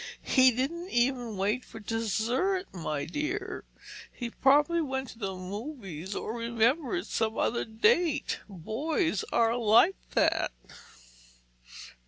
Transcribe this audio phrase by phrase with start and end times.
[0.23, 3.65] "He didn't even wait for dessert, my dear.
[4.11, 8.39] He probably went to the movies or remembered some other date.
[8.49, 10.51] Boys are like that!"